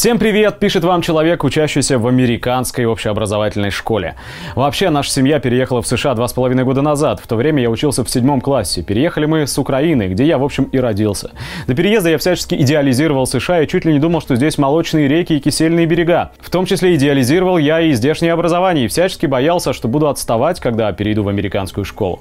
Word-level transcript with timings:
Всем 0.00 0.18
привет, 0.18 0.58
пишет 0.58 0.82
вам 0.82 1.02
человек, 1.02 1.44
учащийся 1.44 1.98
в 1.98 2.06
американской 2.06 2.86
общеобразовательной 2.86 3.68
школе. 3.68 4.14
Вообще, 4.54 4.88
наша 4.88 5.10
семья 5.10 5.40
переехала 5.40 5.82
в 5.82 5.86
США 5.86 6.14
два 6.14 6.26
с 6.26 6.32
половиной 6.32 6.64
года 6.64 6.80
назад. 6.80 7.20
В 7.20 7.26
то 7.26 7.36
время 7.36 7.60
я 7.60 7.68
учился 7.68 8.02
в 8.02 8.08
седьмом 8.08 8.40
классе. 8.40 8.82
Переехали 8.82 9.26
мы 9.26 9.46
с 9.46 9.58
Украины, 9.58 10.08
где 10.08 10.24
я, 10.24 10.38
в 10.38 10.42
общем, 10.42 10.64
и 10.64 10.78
родился. 10.78 11.32
До 11.66 11.74
переезда 11.74 12.08
я 12.08 12.16
всячески 12.16 12.54
идеализировал 12.54 13.26
США 13.26 13.60
и 13.60 13.68
чуть 13.68 13.84
ли 13.84 13.92
не 13.92 13.98
думал, 13.98 14.22
что 14.22 14.36
здесь 14.36 14.56
молочные 14.56 15.06
реки 15.06 15.34
и 15.34 15.38
кисельные 15.38 15.84
берега. 15.84 16.30
В 16.40 16.48
том 16.48 16.64
числе 16.64 16.94
идеализировал 16.94 17.58
я 17.58 17.82
и 17.82 17.92
здешнее 17.92 18.32
образование, 18.32 18.86
и 18.86 18.88
всячески 18.88 19.26
боялся, 19.26 19.74
что 19.74 19.86
буду 19.86 20.08
отставать, 20.08 20.60
когда 20.60 20.90
перейду 20.92 21.24
в 21.24 21.28
американскую 21.28 21.84
школу. 21.84 22.20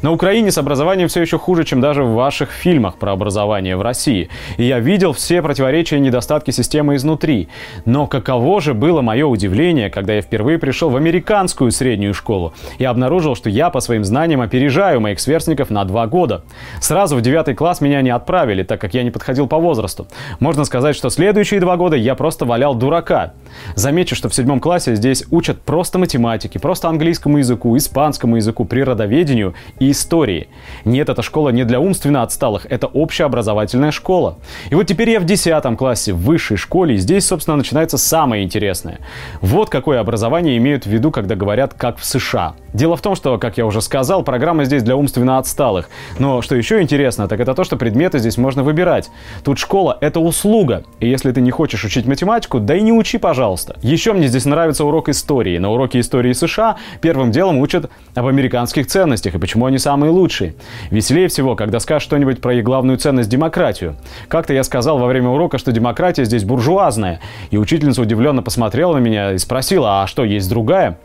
На 0.00 0.12
Украине 0.12 0.50
с 0.50 0.56
образованием 0.56 1.08
все 1.08 1.20
еще 1.20 1.38
хуже, 1.38 1.64
чем 1.64 1.82
даже 1.82 2.04
в 2.04 2.14
ваших 2.14 2.50
фильмах 2.52 2.96
про 2.96 3.12
образование 3.12 3.76
в 3.76 3.82
России. 3.82 4.30
И 4.56 4.64
я 4.64 4.78
видел 4.78 5.12
все 5.12 5.42
противоречия 5.42 5.98
и 5.98 6.00
недостатки 6.00 6.52
системы 6.52 6.96
изнутри 6.96 7.17
внутри. 7.18 7.48
Но 7.84 8.06
каково 8.06 8.60
же 8.60 8.74
было 8.74 9.02
мое 9.02 9.26
удивление, 9.26 9.90
когда 9.90 10.14
я 10.14 10.22
впервые 10.22 10.58
пришел 10.58 10.90
в 10.90 10.96
американскую 10.96 11.70
среднюю 11.72 12.14
школу 12.14 12.52
и 12.78 12.84
обнаружил, 12.84 13.34
что 13.34 13.50
я 13.50 13.70
по 13.70 13.80
своим 13.80 14.04
знаниям 14.04 14.40
опережаю 14.40 15.00
моих 15.00 15.20
сверстников 15.20 15.70
на 15.70 15.84
два 15.84 16.06
года. 16.06 16.42
Сразу 16.80 17.16
в 17.16 17.20
девятый 17.20 17.54
класс 17.54 17.80
меня 17.80 18.02
не 18.02 18.10
отправили, 18.10 18.62
так 18.62 18.80
как 18.80 18.94
я 18.94 19.02
не 19.02 19.10
подходил 19.10 19.48
по 19.48 19.58
возрасту. 19.58 20.06
Можно 20.40 20.64
сказать, 20.64 20.96
что 20.96 21.10
следующие 21.10 21.60
два 21.60 21.76
года 21.76 21.96
я 21.96 22.14
просто 22.14 22.44
валял 22.44 22.74
дурака. 22.74 23.32
Замечу, 23.74 24.14
что 24.14 24.28
в 24.28 24.34
седьмом 24.34 24.60
классе 24.60 24.94
здесь 24.94 25.24
учат 25.30 25.60
просто 25.60 25.98
математике, 25.98 26.58
просто 26.58 26.88
английскому 26.88 27.38
языку, 27.38 27.76
испанскому 27.76 28.36
языку, 28.36 28.64
природоведению 28.64 29.54
и 29.78 29.90
истории. 29.90 30.48
Нет, 30.84 31.08
эта 31.08 31.22
школа 31.22 31.50
не 31.50 31.64
для 31.64 31.80
умственно 31.80 32.22
отсталых, 32.22 32.66
это 32.68 32.86
общеобразовательная 32.86 33.90
школа. 33.90 34.38
И 34.70 34.74
вот 34.74 34.86
теперь 34.86 35.10
я 35.10 35.20
в 35.20 35.24
десятом 35.24 35.76
классе 35.76 36.12
в 36.12 36.20
высшей 36.20 36.56
школе, 36.56 36.94
и 36.94 36.98
здесь, 36.98 37.26
собственно, 37.26 37.56
начинается 37.56 37.98
самое 37.98 38.44
интересное. 38.44 38.98
Вот 39.40 39.70
какое 39.70 40.00
образование 40.00 40.56
имеют 40.56 40.84
в 40.84 40.90
виду, 40.90 41.10
когда 41.10 41.34
говорят 41.34 41.74
«как 41.74 41.98
в 41.98 42.04
США». 42.04 42.54
Дело 42.74 42.96
в 42.96 43.00
том, 43.00 43.14
что, 43.14 43.38
как 43.38 43.56
я 43.56 43.66
уже 43.66 43.80
сказал, 43.80 44.22
программа 44.22 44.64
здесь 44.64 44.82
для 44.82 44.94
умственно 44.94 45.38
отсталых. 45.38 45.88
Но 46.18 46.42
что 46.42 46.54
еще 46.54 46.82
интересно, 46.82 47.26
так 47.26 47.40
это 47.40 47.54
то, 47.54 47.64
что 47.64 47.76
предметы 47.76 48.18
здесь 48.18 48.36
можно 48.36 48.62
выбирать. 48.62 49.10
Тут 49.42 49.58
школа— 49.58 49.96
это 50.00 50.20
услуга. 50.20 50.84
И 51.00 51.08
если 51.08 51.32
ты 51.32 51.40
не 51.40 51.50
хочешь 51.50 51.84
учить 51.84 52.06
математику, 52.06 52.60
да 52.60 52.76
и 52.76 52.82
не 52.82 52.92
учи, 52.92 53.18
пожалуйста. 53.18 53.37
Еще 53.82 54.12
мне 54.12 54.28
здесь 54.28 54.44
нравится 54.44 54.84
урок 54.84 55.08
истории. 55.08 55.58
На 55.58 55.70
уроке 55.70 56.00
истории 56.00 56.32
США 56.32 56.76
первым 57.00 57.30
делом 57.30 57.58
учат 57.58 57.90
об 58.14 58.26
американских 58.26 58.86
ценностях 58.86 59.34
и 59.34 59.38
почему 59.38 59.66
они 59.66 59.78
самые 59.78 60.10
лучшие. 60.10 60.54
Веселее 60.90 61.28
всего, 61.28 61.56
когда 61.56 61.80
скажешь 61.80 62.04
что-нибудь 62.04 62.40
про 62.40 62.54
их 62.54 62.64
главную 62.64 62.98
ценность— 62.98 63.28
демократию. 63.30 63.96
Как-то 64.28 64.52
я 64.52 64.64
сказал 64.64 64.98
во 64.98 65.06
время 65.06 65.28
урока, 65.28 65.58
что 65.58 65.72
демократия 65.72 66.24
здесь 66.24 66.44
буржуазная. 66.44 67.20
И 67.50 67.56
учительница 67.56 68.02
удивленно 68.02 68.42
посмотрела 68.42 68.94
на 68.94 68.98
меня 68.98 69.32
и 69.32 69.38
спросила, 69.38 70.02
а 70.02 70.06
что, 70.06 70.24
есть 70.24 70.48
другая? 70.48 70.98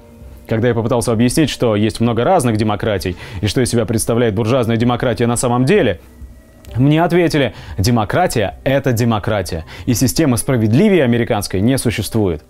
Когда 0.48 0.68
я 0.68 0.74
попытался 0.74 1.12
объяснить, 1.12 1.50
что 1.50 1.76
есть 1.76 2.00
много 2.00 2.24
разных 2.24 2.58
демократий 2.58 3.16
и 3.42 3.48
что 3.48 3.62
из 3.62 3.70
себя 3.70 3.86
представляет 3.86 4.36
буржуазная 4.36 4.78
демократия 4.78 5.26
на 5.26 5.38
самом 5.38 5.66
деле, 5.66 6.00
мне 6.76 7.04
ответили, 7.04 7.54
демократия– 7.78 8.56
это 8.64 8.92
демократия, 8.92 9.66
и 9.86 9.94
системы 9.94 10.38
справедливее 10.38 11.04
американской 11.04 11.62
не 11.62 11.78
существует. 11.78 12.44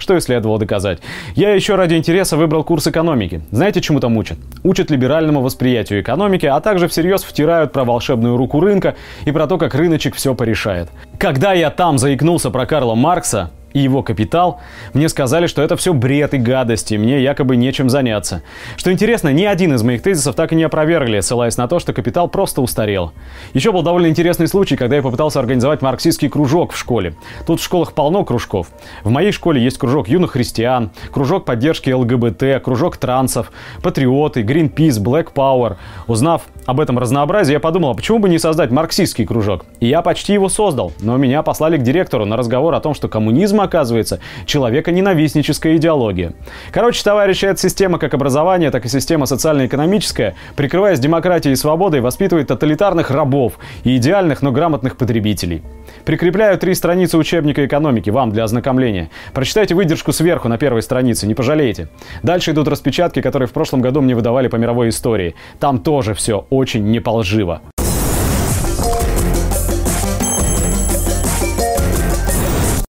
Что 0.00 0.16
и 0.16 0.20
следовало 0.20 0.58
доказать. 0.58 1.00
Я 1.34 1.54
еще 1.54 1.74
ради 1.74 1.94
интереса 1.94 2.38
выбрал 2.38 2.64
курс 2.64 2.86
экономики. 2.86 3.42
Знаете, 3.50 3.82
чему 3.82 4.00
там 4.00 4.16
учат? 4.16 4.38
Учат 4.62 4.90
либеральному 4.90 5.42
восприятию 5.42 6.00
экономики, 6.00 6.46
а 6.46 6.58
также 6.60 6.88
всерьез 6.88 7.22
втирают 7.22 7.72
про 7.72 7.84
волшебную 7.84 8.38
руку 8.38 8.60
рынка 8.60 8.96
и 9.26 9.30
про 9.30 9.46
то, 9.46 9.58
как 9.58 9.74
рыночек 9.74 10.14
все 10.14 10.34
порешает. 10.34 10.88
Когда 11.18 11.52
я 11.52 11.68
там 11.68 11.98
заикнулся 11.98 12.48
про 12.48 12.64
Карла 12.64 12.94
Маркса, 12.94 13.50
и 13.72 13.80
его 13.80 14.02
капитал, 14.02 14.60
мне 14.94 15.08
сказали, 15.08 15.46
что 15.46 15.62
это 15.62 15.76
все 15.76 15.92
бред 15.92 16.34
и 16.34 16.38
гадости, 16.38 16.94
мне 16.94 17.22
якобы 17.22 17.56
нечем 17.56 17.90
заняться. 17.90 18.42
Что 18.76 18.92
интересно, 18.92 19.32
ни 19.32 19.44
один 19.44 19.74
из 19.74 19.82
моих 19.82 20.02
тезисов 20.02 20.34
так 20.34 20.52
и 20.52 20.56
не 20.56 20.64
опровергли, 20.64 21.20
ссылаясь 21.20 21.56
на 21.56 21.68
то, 21.68 21.78
что 21.78 21.92
капитал 21.92 22.28
просто 22.28 22.60
устарел. 22.62 23.12
Еще 23.54 23.72
был 23.72 23.82
довольно 23.82 24.06
интересный 24.06 24.48
случай, 24.48 24.76
когда 24.76 24.96
я 24.96 25.02
попытался 25.02 25.40
организовать 25.40 25.82
марксистский 25.82 26.28
кружок 26.28 26.72
в 26.72 26.78
школе. 26.78 27.14
Тут 27.46 27.60
в 27.60 27.64
школах 27.64 27.92
полно 27.92 28.24
кружков. 28.24 28.68
В 29.04 29.10
моей 29.10 29.32
школе 29.32 29.62
есть 29.62 29.78
кружок 29.78 30.08
юных 30.08 30.32
христиан, 30.32 30.90
кружок 31.12 31.44
поддержки 31.44 31.90
ЛГБТ, 31.90 32.62
кружок 32.62 32.96
трансов, 32.96 33.52
патриоты, 33.82 34.42
Greenpeace, 34.42 35.02
Black 35.02 35.32
Power. 35.34 35.76
Узнав 36.06 36.42
об 36.70 36.80
этом 36.80 36.98
разнообразии, 36.98 37.52
я 37.52 37.60
подумал, 37.60 37.90
а 37.90 37.94
почему 37.94 38.20
бы 38.20 38.28
не 38.28 38.38
создать 38.38 38.70
марксистский 38.70 39.26
кружок? 39.26 39.64
И 39.80 39.88
я 39.88 40.02
почти 40.02 40.32
его 40.32 40.48
создал, 40.48 40.92
но 41.00 41.16
меня 41.16 41.42
послали 41.42 41.76
к 41.76 41.82
директору 41.82 42.24
на 42.24 42.36
разговор 42.36 42.74
о 42.74 42.80
том, 42.80 42.94
что 42.94 43.08
коммунизм 43.08 43.60
оказывается, 43.60 44.20
человека-ненавистническая 44.46 45.76
идеология. 45.76 46.32
Короче, 46.70 47.02
товарищи, 47.02 47.44
эта 47.44 47.60
система 47.60 47.98
как 47.98 48.14
образование, 48.14 48.70
так 48.70 48.84
и 48.84 48.88
система 48.88 49.26
социально-экономическая, 49.26 50.36
прикрываясь 50.54 51.00
демократией 51.00 51.54
и 51.54 51.56
свободой, 51.56 52.00
воспитывает 52.00 52.46
тоталитарных 52.46 53.10
рабов 53.10 53.54
и 53.82 53.96
идеальных, 53.96 54.40
но 54.40 54.52
грамотных 54.52 54.96
потребителей. 54.96 55.62
Прикрепляю 56.04 56.58
три 56.58 56.74
страницы 56.74 57.18
учебника 57.18 57.64
экономики 57.66 58.10
вам 58.10 58.30
для 58.30 58.44
ознакомления. 58.44 59.10
Прочитайте 59.32 59.74
выдержку 59.74 60.12
сверху 60.12 60.48
на 60.48 60.58
первой 60.58 60.82
странице, 60.82 61.26
не 61.26 61.34
пожалеете. 61.34 61.88
Дальше 62.22 62.52
идут 62.52 62.68
распечатки, 62.68 63.20
которые 63.20 63.48
в 63.48 63.52
прошлом 63.52 63.80
году 63.80 64.00
мне 64.00 64.14
выдавали 64.14 64.48
по 64.48 64.56
мировой 64.56 64.90
истории. 64.90 65.34
Там 65.58 65.78
тоже 65.78 66.14
все 66.14 66.46
очень 66.50 66.90
неполживо. 66.90 67.60